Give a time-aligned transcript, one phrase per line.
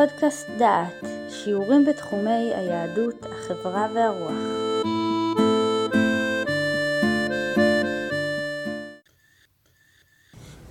[0.00, 4.32] פודקאסט דעת, שיעורים בתחומי היהדות, החברה והרוח.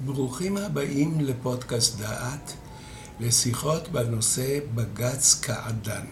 [0.06, 2.54] ברוכים הבאים לפודקאסט דעת,
[3.20, 6.06] לשיחות בנושא בג"ץ קעדאן.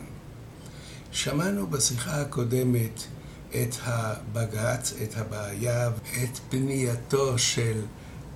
[1.11, 3.03] שמענו בשיחה הקודמת
[3.49, 7.81] את הבג"ץ, את הבעיה, את פנייתו של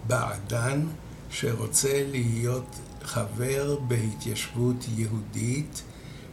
[0.08, 0.86] בעדן,
[1.30, 5.82] שרוצה להיות חבר בהתיישבות יהודית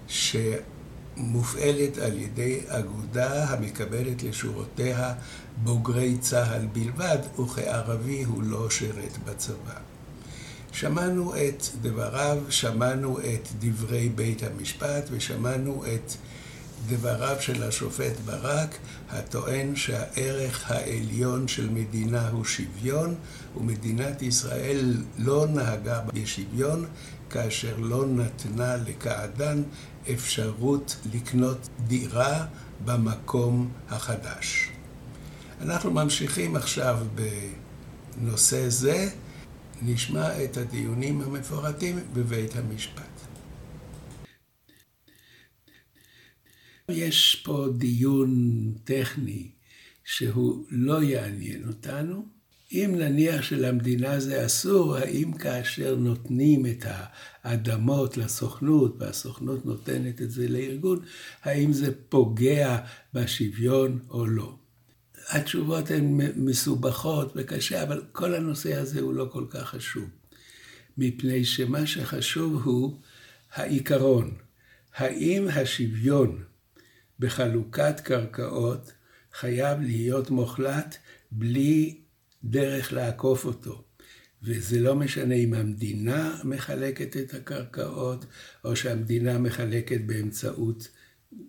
[0.08, 5.14] שמופעלת על ידי אגודה המקבלת לשורותיה
[5.62, 9.74] בוגרי צה"ל בלבד, וכערבי הוא לא שירת בצבא.
[10.72, 16.12] שמענו את דבריו, שמענו את דברי בית המשפט ושמענו את
[16.86, 18.78] דבריו של השופט ברק,
[19.10, 23.14] הטוען שהערך העליון של מדינה הוא שוויון,
[23.56, 26.86] ומדינת ישראל לא נהגה בשוויון
[27.30, 29.62] כאשר לא נתנה לקעדאן
[30.12, 32.46] אפשרות לקנות דירה
[32.84, 34.68] במקום החדש.
[35.60, 36.98] אנחנו ממשיכים עכשיו
[38.20, 39.08] בנושא זה,
[39.82, 43.07] נשמע את הדיונים המפורטים בבית המשפט.
[46.90, 49.48] יש פה דיון טכני
[50.04, 52.26] שהוא לא יעניין אותנו.
[52.72, 56.84] אם נניח שלמדינה זה אסור, האם כאשר נותנים את
[57.44, 61.04] האדמות לסוכנות, והסוכנות נותנת את זה לארגון,
[61.42, 62.78] האם זה פוגע
[63.14, 64.56] בשוויון או לא?
[65.28, 70.08] התשובות הן מסובכות וקשה, אבל כל הנושא הזה הוא לא כל כך חשוב.
[70.98, 72.98] מפני שמה שחשוב הוא
[73.54, 74.34] העיקרון.
[74.96, 76.42] האם השוויון
[77.18, 78.92] בחלוקת קרקעות
[79.32, 80.96] חייב להיות מוחלט
[81.30, 82.00] בלי
[82.44, 83.84] דרך לעקוף אותו.
[84.42, 88.26] וזה לא משנה אם המדינה מחלקת את הקרקעות,
[88.64, 90.88] או שהמדינה מחלקת באמצעות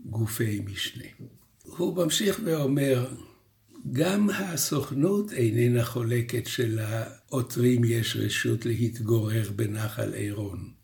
[0.06, 1.06] גופי משנה.
[1.63, 3.07] הוא ממשיך ואומר,
[3.91, 10.78] גם הסוכנות איננה חולקת שלעותרים יש רשות להתגורר בנחל עירון.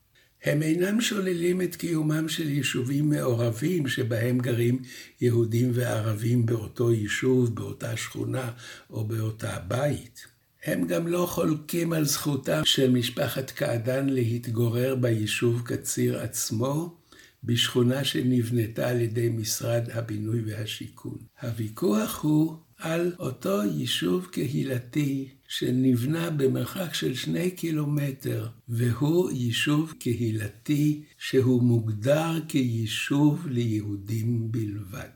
[0.46, 4.82] הם אינם שוללים את קיומם של יישובים מעורבים שבהם גרים
[5.22, 8.52] יהודים וערבים באותו יישוב, באותה שכונה
[8.90, 10.26] או באותה בית.
[10.66, 16.98] הם גם לא חולקים על זכותה של משפחת קעדאן להתגורר ביישוב קציר עצמו,
[17.44, 21.18] בשכונה שנבנתה על ידי משרד הבינוי והשיכון.
[21.42, 31.64] הוויכוח הוא על אותו יישוב קהילתי שנבנה במרחק של שני קילומטר, והוא יישוב קהילתי שהוא
[31.64, 35.10] מוגדר כיישוב ליהודים בלבד.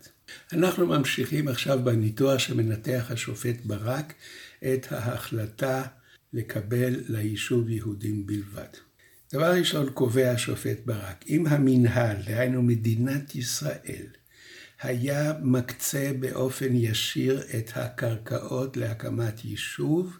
[0.54, 4.14] אנחנו ממשיכים עכשיו בניתוח שמנתח השופט ברק
[4.74, 5.84] את ההחלטה
[6.34, 8.74] לקבל ליישוב יהודים בלבד.
[9.34, 14.06] דבר ראשון קובע השופט ברק, אם המינהל, דהיינו מדינת ישראל,
[14.82, 20.18] היה מקצה באופן ישיר את הקרקעות להקמת יישוב,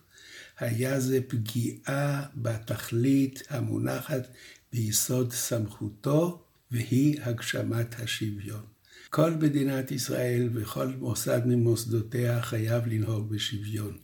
[0.60, 4.28] היה זה פגיעה בתכלית המונחת
[4.74, 8.66] ביסוד סמכותו, והיא הגשמת השוויון.
[9.10, 13.98] כל מדינת ישראל וכל מוסד ממוסדותיה חייב לנהוג בשוויון.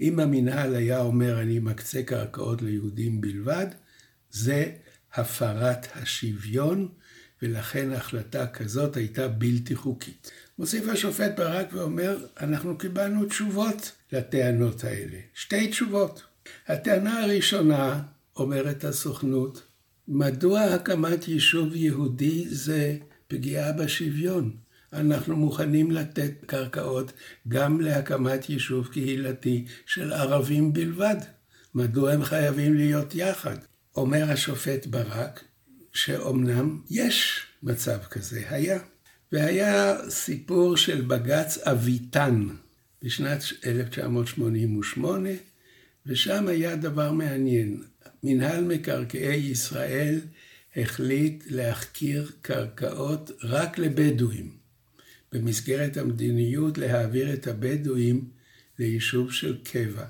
[0.00, 3.66] אם המינהל היה אומר אני מקצה קרקעות ליהודים בלבד,
[4.30, 4.72] זה
[5.14, 6.88] הפרת השוויון,
[7.42, 10.30] ולכן החלטה כזאת הייתה בלתי חוקית.
[10.60, 15.18] מוסיף השופט ברק ואומר, אנחנו קיבלנו תשובות לטענות האלה.
[15.34, 16.22] שתי תשובות.
[16.68, 18.02] הטענה הראשונה,
[18.36, 19.62] אומרת הסוכנות,
[20.08, 22.96] מדוע הקמת יישוב יהודי זה
[23.28, 24.56] פגיעה בשוויון?
[24.92, 27.12] אנחנו מוכנים לתת קרקעות
[27.48, 31.16] גם להקמת יישוב קהילתי של ערבים בלבד.
[31.74, 33.56] מדוע הם חייבים להיות יחד?
[33.96, 35.44] אומר השופט ברק,
[35.92, 38.78] שאומנם יש מצב כזה, היה.
[39.32, 42.48] והיה סיפור של בג"ץ אביטן
[43.02, 45.28] בשנת 1988,
[46.06, 47.82] ושם היה דבר מעניין.
[48.22, 50.20] מנהל מקרקעי ישראל
[50.76, 54.50] החליט להחכיר קרקעות רק לבדואים,
[55.32, 58.28] במסגרת המדיניות להעביר את הבדואים
[58.78, 60.04] ליישוב של קבע.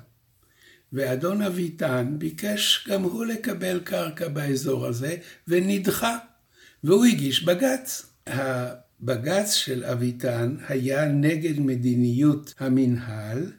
[0.93, 5.15] ואדון אביטן ביקש גם הוא לקבל קרקע באזור הזה,
[5.47, 6.17] ונדחה,
[6.83, 8.05] והוא הגיש בג"ץ.
[9.03, 13.51] הבג"ץ של אביטן היה נגד מדיניות המינהל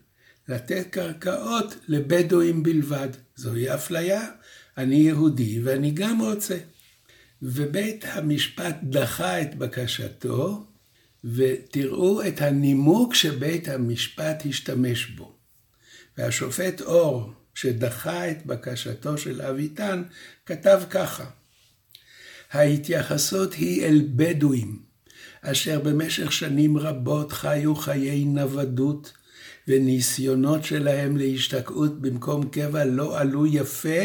[0.49, 3.09] לתת קרקעות לבדואים בלבד.
[3.37, 4.31] זוהי אפליה,
[4.79, 6.59] אני יהודי ואני גם רוצה.
[7.43, 10.67] ובית המשפט דחה את בקשתו,
[11.25, 15.37] ותראו את הנימוק שבית המשפט השתמש בו.
[16.19, 20.03] והשופט אור, שדחה את בקשתו של אביטן,
[20.47, 21.25] כתב ככה:
[22.53, 24.92] ההתייחסות היא אל בדואים,
[25.45, 29.13] אשר במשך שנים רבות חיו חיי נוודות,
[29.69, 34.01] וניסיונות שלהם להשתקעות במקום קבע לא עלו יפה,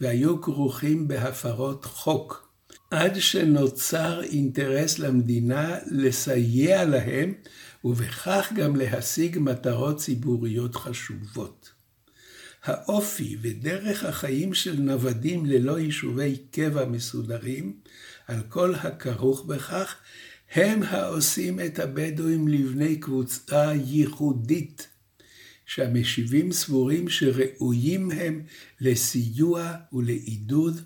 [0.00, 2.48] והיו כרוכים בהפרות חוק.
[2.90, 7.34] עד שנוצר אינטרס למדינה לסייע להם,
[7.84, 11.70] ובכך גם להשיג מטרות ציבוריות חשובות.
[12.64, 17.76] האופי ודרך החיים של נוודים ללא יישובי קבע מסודרים,
[18.26, 19.96] על כל הכרוך בכך,
[20.54, 24.88] הם העושים את הבדואים לבני קבוצה ייחודית,
[25.66, 28.42] שהמשיבים סבורים שראויים הם
[28.80, 30.80] לסיוע ולעידוד,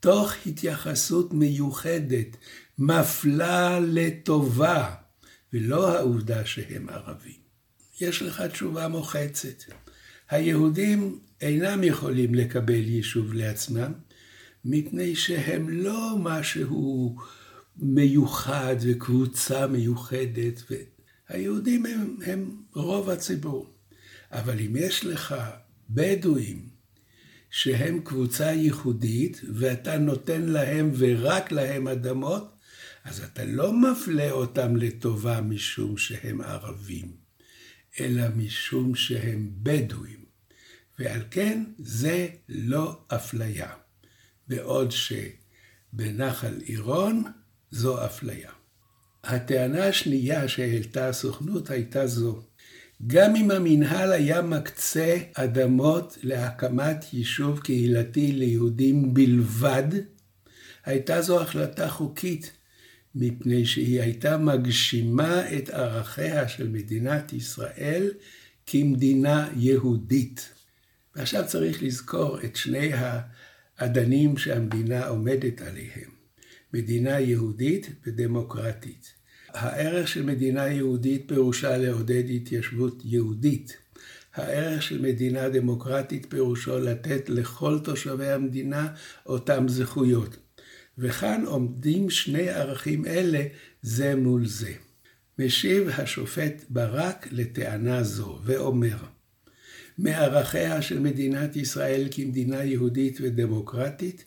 [0.00, 2.36] תוך התייחסות מיוחדת,
[2.78, 4.94] מפלה לטובה,
[5.52, 7.38] ולא העובדה שהם ערבים.
[8.00, 9.64] יש לך תשובה מוחצת.
[10.30, 13.92] היהודים אינם יכולים לקבל יישוב לעצמם,
[14.64, 17.16] מפני שהם לא משהו
[17.78, 20.62] מיוחד וקבוצה מיוחדת.
[21.28, 23.74] היהודים הם, הם רוב הציבור.
[24.32, 25.34] אבל אם יש לך
[25.90, 26.68] בדואים
[27.50, 32.56] שהם קבוצה ייחודית, ואתה נותן להם ורק להם אדמות,
[33.04, 37.16] אז אתה לא מפלה אותם לטובה משום שהם ערבים,
[38.00, 40.24] אלא משום שהם בדואים.
[40.98, 43.72] ועל כן זה לא אפליה.
[44.48, 47.24] בעוד שבנחל עירון
[47.70, 48.50] זו אפליה.
[49.24, 52.42] הטענה השנייה שהעלתה הסוכנות הייתה זו,
[53.06, 59.88] גם אם המינהל היה מקצה אדמות להקמת יישוב קהילתי ליהודים בלבד,
[60.84, 62.52] הייתה זו החלטה חוקית,
[63.14, 68.10] מפני שהיא הייתה מגשימה את ערכיה של מדינת ישראל
[68.66, 70.52] כמדינה יהודית.
[71.16, 72.90] ועכשיו צריך לזכור את שני
[73.78, 76.10] האדנים שהמדינה עומדת עליהם,
[76.74, 79.14] מדינה יהודית ודמוקרטית.
[79.48, 83.76] הערך של מדינה יהודית פירושה לעודד התיישבות יהודית.
[84.34, 88.88] הערך של מדינה דמוקרטית פירושו לתת לכל תושבי המדינה
[89.26, 90.36] אותם זכויות.
[90.98, 93.42] וכאן עומדים שני ערכים אלה
[93.82, 94.72] זה מול זה.
[95.38, 98.96] משיב השופט ברק לטענה זו ואומר,
[99.98, 104.24] מערכיה של מדינת ישראל כמדינה יהודית ודמוקרטית,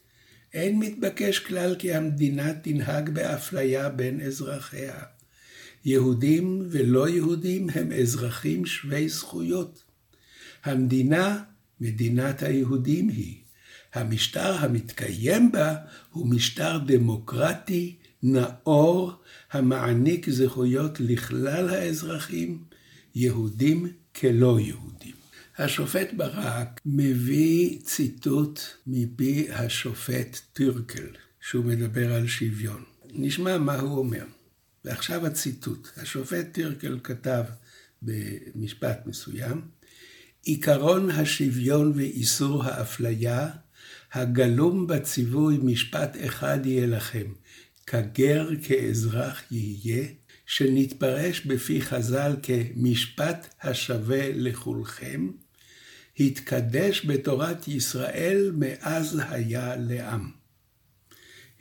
[0.53, 5.03] אין מתבקש כלל כי המדינה תנהג באפליה בין אזרחיה.
[5.85, 9.83] יהודים ולא יהודים הם אזרחים שווי זכויות.
[10.63, 11.43] המדינה,
[11.81, 13.35] מדינת היהודים היא.
[13.93, 15.75] המשטר המתקיים בה
[16.11, 19.11] הוא משטר דמוקרטי, נאור,
[19.51, 22.63] המעניק זכויות לכלל האזרחים,
[23.15, 25.20] יהודים כלא יהודים.
[25.61, 31.07] השופט ברק מביא ציטוט מפי השופט טירקל,
[31.41, 32.83] שהוא מדבר על שוויון.
[33.13, 34.25] נשמע מה הוא אומר.
[34.85, 35.87] ועכשיו הציטוט.
[35.97, 37.43] השופט טירקל כתב
[38.01, 39.61] במשפט מסוים,
[40.43, 43.49] עיקרון השוויון ואיסור האפליה,
[44.13, 47.33] הגלום בציווי משפט אחד יהיה לכם,
[47.87, 50.05] כגר כאזרח יהיה,
[50.45, 55.27] שנתפרש בפי חז"ל כמשפט השווה לכולכם,
[56.27, 60.31] התקדש בתורת ישראל מאז היה לעם.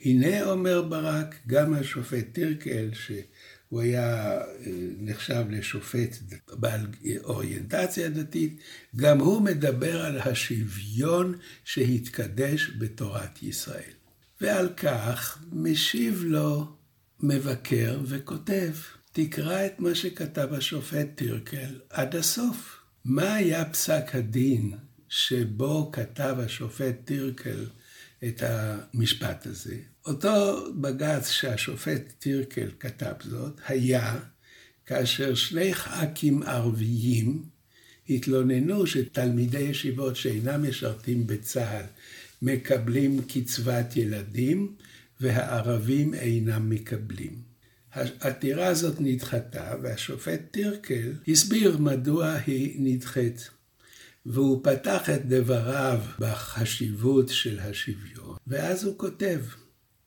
[0.01, 4.43] הנה אומר ברק, גם השופט טירקל, שהוא היה אה,
[4.99, 6.15] נחשב לשופט
[6.51, 6.87] בעל
[7.23, 8.59] אוריינטציה דתית,
[8.95, 13.93] גם הוא מדבר על השוויון שהתקדש בתורת ישראל.
[14.41, 16.75] ועל כך משיב לו
[17.19, 18.73] מבקר וכותב,
[19.11, 22.80] תקרא את מה שכתב השופט טירקל עד הסוף.
[23.05, 24.73] מה היה פסק הדין
[25.09, 27.65] שבו כתב השופט טירקל
[28.23, 29.75] את המשפט הזה?
[30.05, 34.19] אותו בג"ץ שהשופט טירקל כתב זאת, היה
[34.85, 37.43] כאשר שני ח"כים ערביים
[38.09, 41.85] התלוננו שתלמידי ישיבות שאינם משרתים בצה"ל
[42.41, 44.75] מקבלים קצבת ילדים
[45.19, 47.50] והערבים אינם מקבלים.
[47.93, 53.49] העתירה הזאת נדחתה והשופט טירקל הסביר מדוע היא נדחית.
[54.25, 59.39] והוא פתח את דבריו בחשיבות של השוויון, ואז הוא כותב,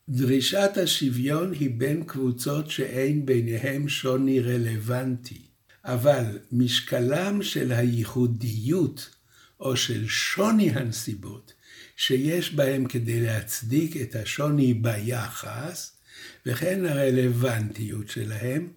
[0.09, 5.41] דרישת השוויון היא בין קבוצות שאין ביניהם שוני רלוונטי,
[5.85, 9.09] אבל משקלם של הייחודיות
[9.59, 11.53] או של שוני הנסיבות
[11.97, 15.94] שיש בהם כדי להצדיק את השוני ביחס,
[16.45, 18.67] וכן הרלוונטיות שלהם,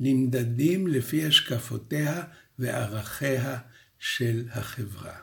[0.00, 2.22] נמדדים לפי השקפותיה
[2.58, 3.58] וערכיה
[3.98, 5.16] של החברה.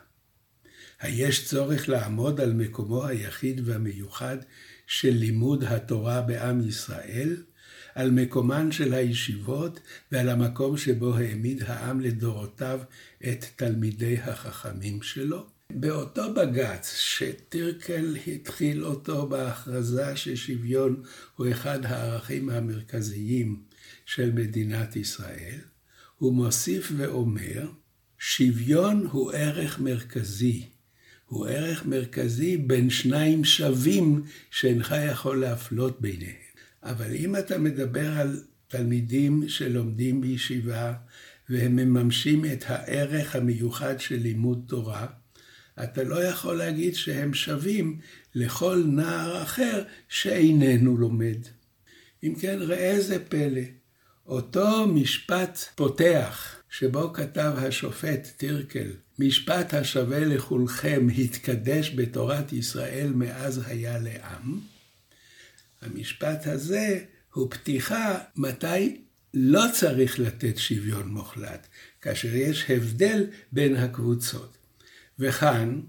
[1.00, 4.36] היש צורך לעמוד על מקומו היחיד והמיוחד
[4.86, 7.36] של לימוד התורה בעם ישראל,
[7.94, 9.80] על מקומן של הישיבות
[10.12, 12.80] ועל המקום שבו העמיד העם לדורותיו
[13.28, 15.53] את תלמידי החכמים שלו.
[15.74, 21.02] באותו בג"ץ שטירקל התחיל אותו בהכרזה ששוויון
[21.36, 23.62] הוא אחד הערכים המרכזיים
[24.06, 25.58] של מדינת ישראל,
[26.18, 27.68] הוא מוסיף ואומר,
[28.18, 30.66] שוויון הוא ערך מרכזי.
[31.26, 36.34] הוא ערך מרכזי בין שניים שווים שאינך יכול להפלות ביניהם.
[36.82, 40.94] אבל אם אתה מדבר על תלמידים שלומדים בישיבה
[41.48, 45.06] והם מממשים את הערך המיוחד של לימוד תורה,
[45.82, 47.98] אתה לא יכול להגיד שהם שווים
[48.34, 51.38] לכל נער אחר שאיננו לומד.
[52.24, 53.60] אם כן, ראה זה פלא.
[54.26, 63.98] אותו משפט פותח, שבו כתב השופט טירקל, משפט השווה לכולכם התקדש בתורת ישראל מאז היה
[63.98, 64.60] לעם,
[65.82, 69.00] המשפט הזה הוא פתיחה מתי
[69.34, 71.66] לא צריך לתת שוויון מוחלט,
[72.02, 74.63] כאשר יש הבדל בין הקבוצות.
[75.18, 75.80] וכאן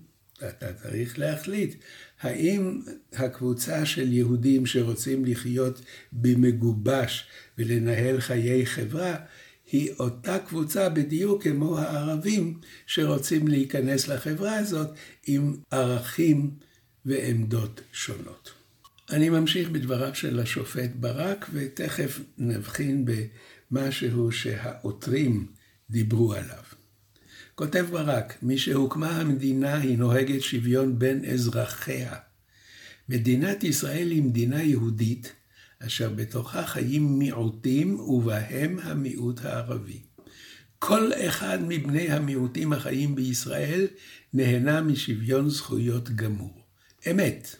[0.49, 1.75] אתה צריך להחליט
[2.21, 2.81] האם
[3.13, 7.27] הקבוצה של יהודים שרוצים לחיות במגובש
[7.57, 9.15] ולנהל חיי חברה,
[9.71, 14.89] היא אותה קבוצה בדיוק כמו הערבים שרוצים להיכנס לחברה הזאת
[15.27, 16.51] עם ערכים
[17.05, 18.51] ועמדות שונות.
[19.09, 23.05] אני ממשיך בדבריו של השופט ברק, ותכף נבחין
[23.71, 25.47] במשהו שהעותרים
[25.89, 26.64] דיברו עליו.
[27.57, 32.15] כותב ברק, משהוקמה המדינה היא נוהגת שוויון בין אזרחיה.
[33.09, 35.33] מדינת ישראל היא מדינה יהודית,
[35.79, 40.01] אשר בתוכה חיים מיעוטים ובהם המיעוט הערבי.
[40.79, 43.87] כל אחד מבני המיעוטים החיים בישראל
[44.33, 46.61] נהנה משוויון זכויות גמור.
[47.11, 47.55] אמת.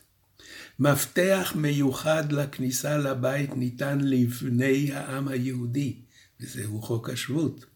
[0.79, 5.95] מפתח מיוחד לכניסה לבית ניתן לבני העם היהודי,
[6.39, 7.74] וזהו חוק השבות.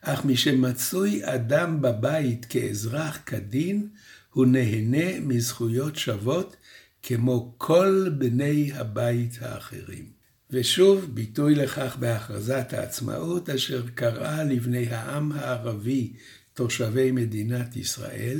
[0.00, 3.88] אך משמצוי אדם בבית כאזרח כדין,
[4.32, 6.56] הוא נהנה מזכויות שוות
[7.02, 10.04] כמו כל בני הבית האחרים.
[10.50, 16.12] ושוב, ביטוי לכך בהכרזת העצמאות, אשר קראה לבני העם הערבי,
[16.54, 18.38] תושבי מדינת ישראל,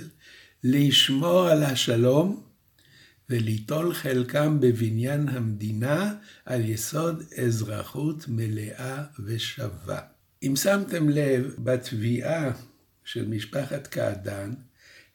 [0.65, 2.43] לשמור על השלום
[3.31, 10.16] וליטול חלקם בבניין המדינה על יסוד אזרחות מלאה ושווה.
[10.43, 12.52] אם שמתם לב, בתביעה
[13.05, 14.55] של משפחת קעדאן,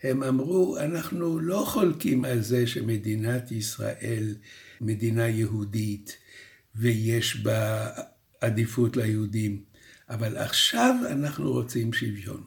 [0.04, 4.36] הם אמרו, אנחנו לא חולקים על זה שמדינת ישראל
[4.82, 6.18] מדינה יהודית
[6.76, 7.90] ויש בה
[8.42, 9.64] עדיפות ליהודים,
[10.10, 12.44] אבל עכשיו אנחנו רוצים שוויון.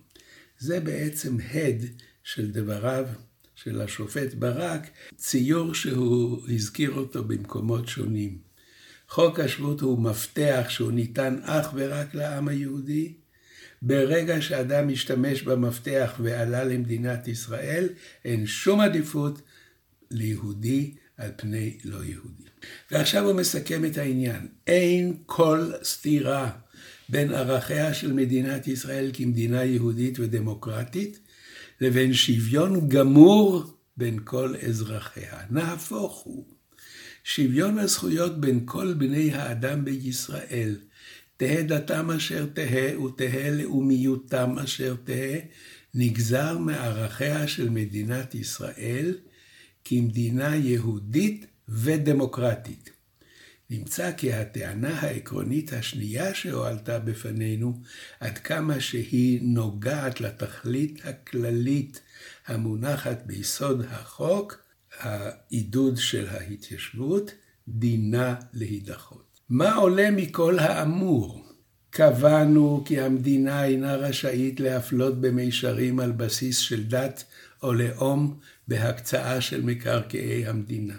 [0.59, 1.85] זה בעצם הד
[2.23, 3.07] של דבריו
[3.54, 8.38] של השופט ברק, ציור שהוא הזכיר אותו במקומות שונים.
[9.09, 13.13] חוק השבות הוא מפתח שהוא ניתן אך ורק לעם היהודי.
[13.83, 17.89] ברגע שאדם משתמש במפתח ועלה למדינת ישראל,
[18.25, 19.43] אין שום עדיפות
[20.11, 22.45] ליהודי על פני לא יהודי.
[22.91, 24.49] ועכשיו הוא מסכם את העניין.
[24.67, 26.51] אין כל סתירה
[27.09, 31.19] בין ערכיה של מדינת ישראל כמדינה יהודית ודמוקרטית
[31.81, 33.65] לבין שוויון גמור
[33.97, 35.39] בין כל אזרחיה.
[35.51, 36.54] נהפוך הוא.
[37.25, 40.76] שוויון הזכויות בין כל בני האדם בישראל,
[41.37, 45.38] תהא דתם אשר תהא ותהא לאומיותם אשר תהא,
[45.95, 49.19] נגזר מערכיה של מדינת ישראל
[49.85, 52.90] כמדינה יהודית ודמוקרטית.
[53.71, 57.81] נמצא כי הטענה העקרונית השנייה שהועלתה בפנינו,
[58.21, 62.00] עד כמה שהיא נוגעת לתכלית הכללית
[62.47, 64.63] המונחת ביסוד החוק,
[64.99, 67.31] העידוד של ההתיישבות,
[67.69, 69.41] דינה להידחות.
[69.49, 71.45] מה עולה מכל האמור?
[71.91, 77.25] קבענו כי המדינה אינה רשאית להפלות במישרים על בסיס של דת
[77.63, 80.95] או לאום בהקצאה של מקרקעי המדינה.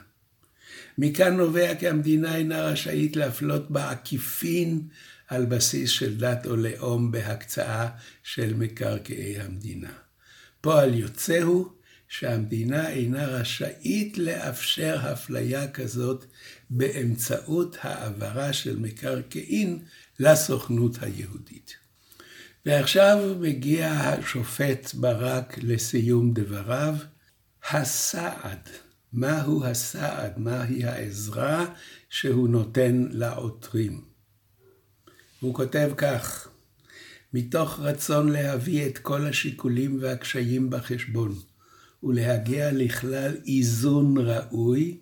[0.98, 4.82] מכאן נובע כי המדינה אינה רשאית להפלות בעקיפין
[5.28, 7.88] על בסיס של דת או לאום בהקצאה
[8.24, 9.92] של מקרקעי המדינה.
[10.62, 11.68] פועל יוצא הוא
[12.08, 16.26] שהמדינה אינה רשאית לאפשר הפליה כזאת
[16.70, 19.80] באמצעות העברה של מקרקעין
[20.20, 21.76] לסוכנות היהודית.
[22.66, 26.96] ועכשיו מגיע השופט ברק לסיום דבריו,
[27.70, 28.70] הסעד.
[29.14, 31.66] מהו הסעד, מהי העזרה
[32.10, 34.02] שהוא נותן לעותרים.
[35.40, 36.48] הוא כותב כך,
[37.34, 41.36] מתוך רצון להביא את כל השיקולים והקשיים בחשבון
[42.06, 44.98] ולהגיע לכלל איזון ראוי,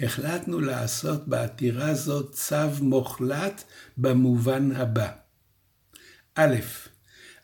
[0.00, 3.64] החלטנו לעשות בעתירה זאת צו מוחלט
[3.96, 5.08] במובן הבא.
[6.34, 6.56] א',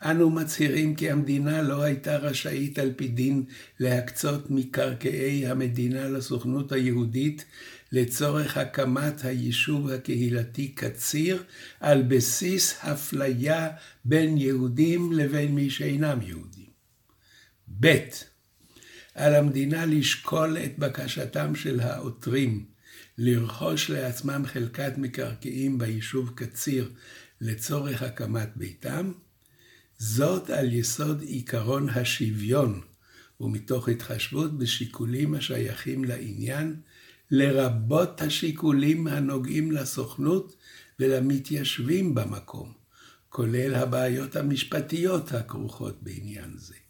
[0.03, 3.45] אנו מצהירים כי המדינה לא הייתה רשאית על פי דין
[3.81, 7.45] להקצות מקרקעי המדינה לסוכנות היהודית
[7.93, 11.43] לצורך הקמת היישוב הקהילתי קציר
[11.81, 13.69] על בסיס אפליה
[14.05, 16.67] בין יהודים לבין מי שאינם יהודים.
[17.81, 17.87] ב.
[19.15, 22.65] על המדינה לשקול את בקשתם של העותרים
[23.19, 26.91] לרכוש לעצמם חלקת מקרקעים ביישוב קציר
[27.41, 29.13] לצורך הקמת ביתם,
[29.99, 32.81] זאת על יסוד עיקרון השוויון
[33.41, 36.77] ומתוך התחשבות בשיקולים השייכים לעניין,
[37.31, 40.57] לרבות השיקולים הנוגעים לסוכנות
[41.01, 42.73] ולמתיישבים במקום,
[43.29, 46.82] כולל הבעיות המשפטיות הכרוכות בעניין זה.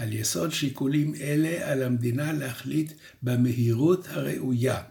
[0.00, 2.92] על יסוד שיקולים אלה על המדינה להחליט
[3.22, 4.82] במהירות הראויה.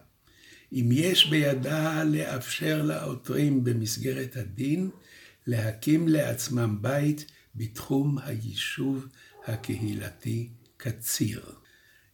[0.72, 4.90] אם יש בידה לאפשר לעותרים במסגרת הדין
[5.46, 7.24] להקים לעצמם בית
[7.54, 9.06] בתחום היישוב
[9.46, 11.42] הקהילתי קציר.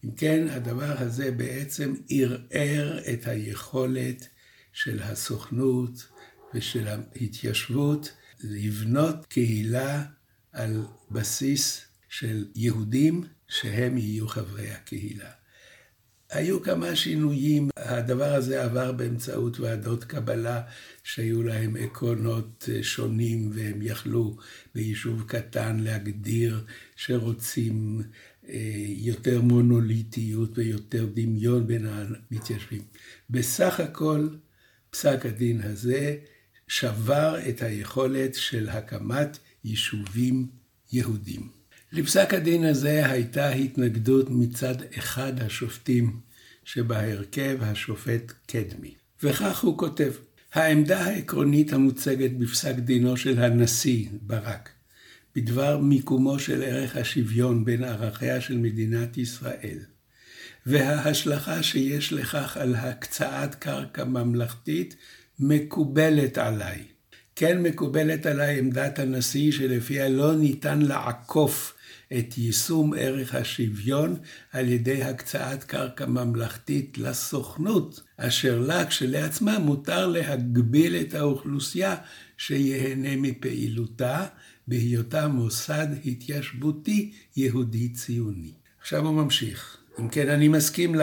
[0.05, 4.29] אם כן, הדבר הזה בעצם ערער את היכולת
[4.73, 6.09] של הסוכנות
[6.55, 10.05] ושל ההתיישבות לבנות קהילה
[10.53, 11.87] על בסיס
[12.19, 15.31] של יהודים שהם יהיו חברי הקהילה.
[16.31, 20.63] היו כמה שינויים, הדבר הזה עבר באמצעות ועדות קבלה
[21.05, 24.37] שהיו להם עקרונות אה, שונים והם יכלו
[24.75, 26.65] ביישוב קטן להגדיר
[26.97, 28.03] שרוצים
[28.49, 32.83] אה, יותר מונוליטיות ויותר דמיון בין המתיישבים.
[33.31, 34.29] בסך הכל
[34.91, 36.17] פסק הדין הזה
[36.69, 40.47] שבר את היכולת של הקמת יישובים
[40.93, 41.57] יהודים.
[41.93, 46.21] לפסק הדין הזה הייתה התנגדות מצד אחד השופטים
[46.65, 48.95] שבהרכב השופט קדמי.
[49.23, 50.13] וכך הוא כותב:
[50.55, 54.71] העמדה העקרונית המוצגת בפסק דינו של הנשיא ברק
[55.37, 59.79] בדבר מיקומו של ערך השוויון בין ערכיה של מדינת ישראל
[60.67, 64.97] וההשלכה שיש לכך על הקצאת קרקע ממלכתית
[65.39, 66.83] מקובלת עליי.
[67.37, 71.76] כן מקובלת עליי עמדת הנשיא שלפיה לא ניתן לעקוף
[72.13, 74.17] את יישום ערך השוויון
[74.53, 81.97] על ידי הקצאת קרקע ממלכתית לסוכנות, אשר לה כשלעצמה מותר להגביל את האוכלוסייה
[82.37, 84.27] שיהנה מפעילותה,
[84.69, 88.53] בהיותה מוסד התיישבותי יהודי ציוני.
[88.81, 89.77] עכשיו הוא ממשיך.
[90.01, 90.95] אם כן, אני מסכים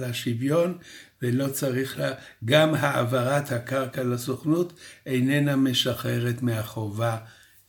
[0.00, 0.78] לשוויון
[1.22, 2.12] ולא צריך לה,
[2.44, 4.72] גם העברת הקרקע לסוכנות
[5.06, 7.16] איננה משחררת מהחובה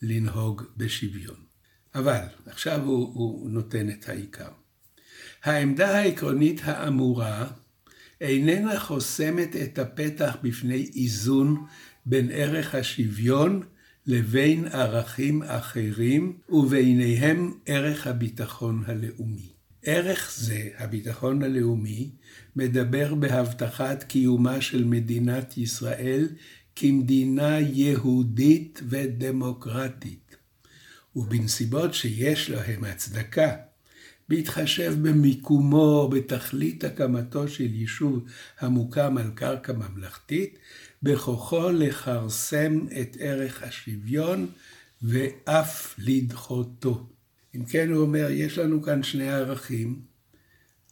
[0.01, 1.50] לנהוג בשוויון.
[1.95, 4.49] אבל עכשיו הוא, הוא נותן את העיקר.
[5.43, 7.47] העמדה העקרונית האמורה
[8.21, 11.65] איננה חוסמת את הפתח בפני איזון
[12.05, 13.61] בין ערך השוויון
[14.07, 19.49] לבין ערכים אחרים, וביניהם ערך הביטחון הלאומי.
[19.83, 22.09] ערך זה, הביטחון הלאומי,
[22.55, 26.29] מדבר בהבטחת קיומה של מדינת ישראל
[26.75, 30.30] כמדינה יהודית ודמוקרטית.
[31.15, 33.55] ובנסיבות שיש להם הצדקה,
[34.29, 38.23] בהתחשב במיקומו בתכלית הקמתו של יישוב
[38.59, 40.59] המוקם על קרקע ממלכתית,
[41.03, 44.47] בכוחו לכרסם את ערך השוויון
[45.01, 47.09] ואף לדחותו.
[47.55, 50.01] אם כן, הוא אומר, יש לנו כאן שני ערכים,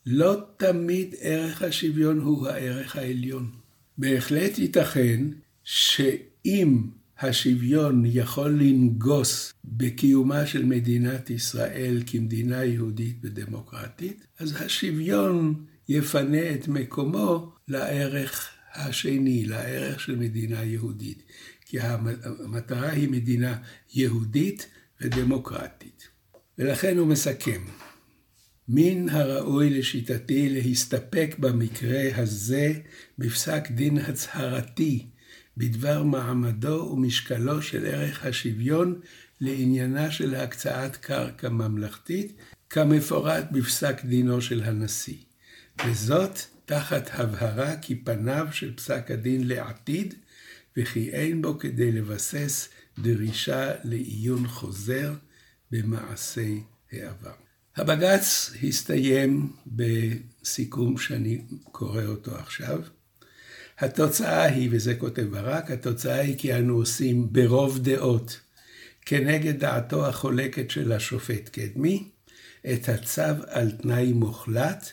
[0.06, 3.52] לא תמיד ערך השוויון הוא הערך העליון.
[3.98, 5.22] בהחלט ייתכן
[5.64, 6.82] שאם
[7.22, 17.52] השוויון יכול לנגוס בקיומה של מדינת ישראל כמדינה יהודית ודמוקרטית, אז השוויון יפנה את מקומו
[17.68, 21.24] לערך השני, לערך של מדינה יהודית.
[21.66, 23.58] כי המטרה היא מדינה
[23.94, 24.68] יהודית
[25.02, 26.08] ודמוקרטית.
[26.58, 27.62] ולכן הוא מסכם.
[28.68, 32.74] מן הראוי לשיטתי להסתפק במקרה הזה
[33.18, 35.06] בפסק דין הצהרתי
[35.60, 39.00] בדבר מעמדו ומשקלו של ערך השוויון
[39.42, 42.38] לעניינה של הקצאת קרקע ממלכתית,
[42.70, 45.18] כמפורט בפסק דינו של הנשיא.
[45.86, 50.14] וזאת תחת הבהרה כי פניו של פסק הדין לעתיד,
[50.78, 52.70] וכי אין בו כדי לבסס
[53.00, 55.14] דרישה לעיון חוזר
[55.72, 57.34] במעשי העבר.
[57.76, 61.42] הבג"ץ הסתיים בסיכום שאני
[61.72, 62.82] קורא אותו עכשיו.
[63.80, 68.40] התוצאה היא, וזה כותב ברק, התוצאה היא כי אנו עושים ברוב דעות,
[69.06, 72.10] כנגד דעתו החולקת של השופט קדמי,
[72.74, 74.92] את הצו על תנאי מוחלט,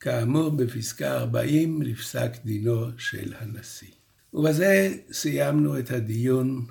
[0.00, 3.88] כאמור בפסקה 40 לפסק דינו של הנשיא.
[4.34, 6.66] ובזה סיימנו את הדיון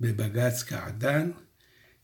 [0.00, 1.30] בבג"ץ קעדאן,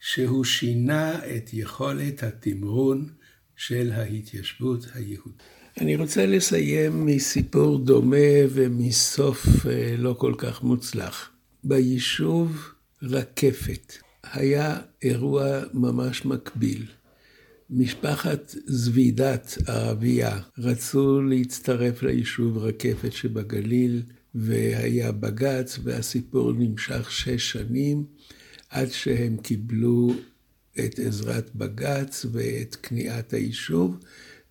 [0.01, 3.09] שהוא שינה את יכולת התמרון
[3.57, 5.58] של ההתיישבות היהודית.
[5.81, 8.17] אני רוצה לסיים מסיפור דומה
[8.51, 11.31] ומסוף אה, לא כל כך מוצלח.
[11.65, 13.93] ביישוב רקפת
[14.33, 16.87] היה אירוע ממש מקביל.
[17.71, 24.03] משפחת זבידת ערבייה רצו להצטרף ליישוב רקפת שבגליל,
[24.35, 28.05] והיה בג"ץ, והסיפור נמשך שש שנים,
[28.71, 30.15] עד שהם קיבלו
[30.79, 33.99] את עזרת בג"ץ ואת כניעת היישוב,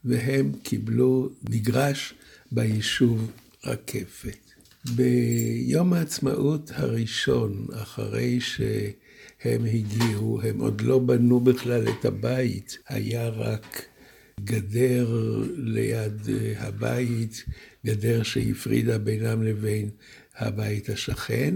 [0.08, 2.14] והם קיבלו מגרש
[2.52, 3.32] ביישוב
[3.66, 4.38] רקפת.
[4.96, 13.86] ביום העצמאות הראשון, אחרי שהם הגיעו, הם עוד לא בנו בכלל את הבית, היה רק
[14.44, 16.22] גדר ליד
[16.58, 17.46] הבית,
[17.86, 19.90] גדר שהפרידה בינם לבין
[20.38, 21.56] הבית השכן,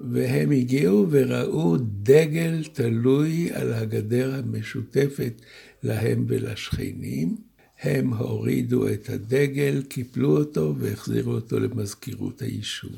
[0.00, 5.40] והם הגיעו וראו דגל תלוי על הגדר המשותפת
[5.82, 7.36] להם ולשכנים.
[7.82, 12.96] הם הורידו את הדגל, קיפלו אותו והחזירו אותו למזכירות היישוב.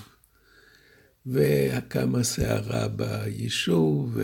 [1.27, 4.19] וקמה סערה ביישוב,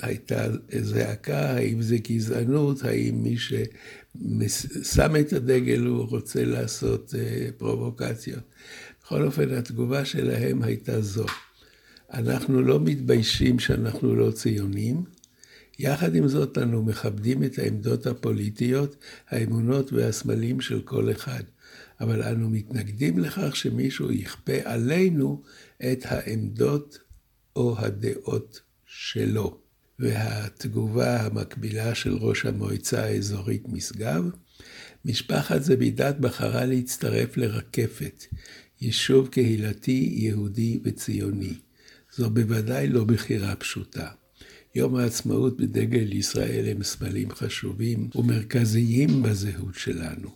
[0.00, 0.46] והייתה
[0.80, 8.42] זעקה, האם זה גזענות, האם מי ששם את הדגל הוא רוצה לעשות אה, פרובוקציות.
[9.02, 11.26] בכל אופן, התגובה שלהם הייתה זו.
[12.12, 15.04] אנחנו לא מתביישים שאנחנו לא ציונים,
[15.78, 18.96] יחד עם זאת, אנו מכבדים את העמדות הפוליטיות,
[19.28, 21.42] האמונות והסמלים של כל אחד,
[22.00, 25.42] אבל אנו מתנגדים לכך שמישהו יכפה עלינו
[25.92, 26.98] את העמדות
[27.56, 29.58] או הדעות שלו.
[29.98, 34.24] והתגובה המקבילה של ראש המועצה האזורית משגב,
[35.04, 38.24] משפחת זבידת בחרה להצטרף לרקפת,
[38.80, 41.54] יישוב קהילתי יהודי וציוני.
[42.12, 44.21] זו בוודאי לא בחירה פשוטה.
[44.74, 50.30] יום העצמאות בדגל ישראל הם סמלים חשובים ומרכזיים בזהות שלנו.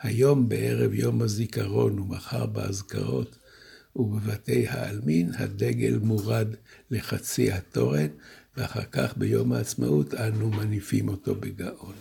[0.00, 3.38] היום בערב יום הזיכרון ומחר באזכרות
[3.96, 6.48] ובבתי העלמין הדגל מורד
[6.90, 8.08] לחצי התורן
[8.56, 11.94] ואחר כך ביום העצמאות אנו מניפים אותו בגאון.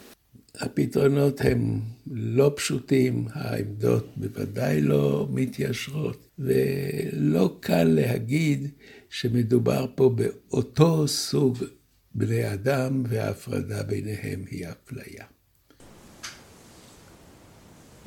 [0.60, 1.80] הפתרונות הם
[2.12, 8.68] לא פשוטים, העמדות בוודאי לא מתיישרות, ולא קל להגיד
[9.20, 11.58] שמדובר פה באותו סוג
[12.16, 15.26] בני אדם וההפרדה ביניהם היא אפליה.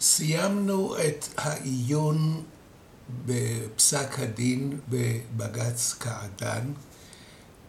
[0.01, 2.45] סיימנו את העיון
[3.27, 6.73] בפסק הדין בבג"ץ קעדאן.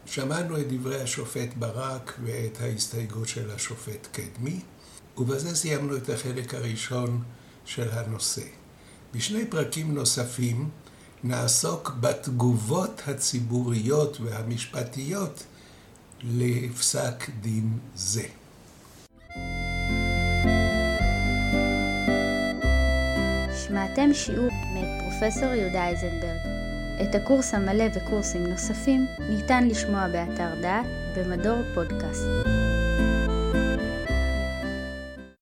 [0.06, 4.60] שמענו את דברי השופט ברק ואת ההסתייגות של השופט קדמי,
[5.18, 7.24] ובזה סיימנו את החלק הראשון
[7.66, 8.46] של הנושא.
[9.14, 10.70] בשני פרקים נוספים
[11.24, 15.44] נעסוק בתגובות הציבוריות והמשפטיות
[16.24, 18.24] לפסק דין זה.
[23.68, 26.40] שמעתם שיעור מאת פרופסור יהודה איזנברג.
[27.02, 32.79] את הקורס המלא וקורסים נוספים ניתן לשמוע באתר דעת במדור פודקאסט.